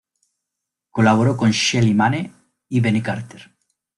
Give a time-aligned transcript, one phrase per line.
[0.89, 2.33] Colaboró con Shelly Manne
[2.69, 3.51] y Benny Carter.